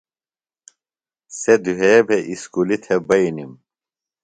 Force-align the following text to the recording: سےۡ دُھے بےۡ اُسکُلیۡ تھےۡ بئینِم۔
سےۡ 1.39 1.59
دُھے 1.63 1.93
بےۡ 2.07 2.23
اُسکُلیۡ 2.31 2.81
تھےۡ 2.83 3.01
بئینِم۔ 3.07 3.51